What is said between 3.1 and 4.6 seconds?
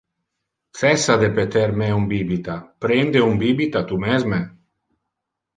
un bibita tu mesme.